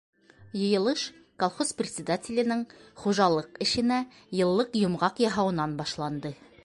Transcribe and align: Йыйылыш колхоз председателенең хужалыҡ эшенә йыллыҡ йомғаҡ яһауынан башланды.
Йыйылыш 0.59 1.01
колхоз 1.43 1.69
председателенең 1.81 2.63
хужалыҡ 3.03 3.61
эшенә 3.67 4.01
йыллыҡ 4.39 4.75
йомғаҡ 4.85 5.23
яһауынан 5.27 5.81
башланды. 5.85 6.35